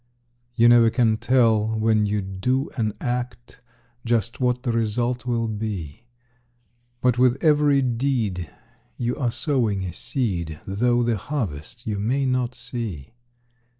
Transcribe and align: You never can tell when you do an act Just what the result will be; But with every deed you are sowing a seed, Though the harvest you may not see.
You 0.55 0.67
never 0.67 0.89
can 0.89 1.17
tell 1.17 1.77
when 1.77 2.07
you 2.07 2.23
do 2.23 2.71
an 2.75 2.93
act 2.99 3.61
Just 4.03 4.39
what 4.39 4.63
the 4.63 4.71
result 4.71 5.27
will 5.27 5.47
be; 5.47 6.05
But 7.01 7.19
with 7.19 7.37
every 7.43 7.83
deed 7.83 8.49
you 8.97 9.15
are 9.17 9.29
sowing 9.29 9.83
a 9.83 9.93
seed, 9.93 10.59
Though 10.65 11.03
the 11.03 11.17
harvest 11.17 11.85
you 11.85 11.99
may 11.99 12.25
not 12.25 12.55
see. 12.55 13.13